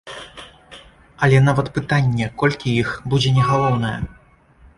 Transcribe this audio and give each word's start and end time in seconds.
Але 1.27 1.37
нават 1.49 1.67
пытанне, 1.75 2.31
колькі 2.43 2.67
іх, 2.81 2.89
будзе 3.13 3.29
не 3.37 3.43
галоўнае. 3.53 3.99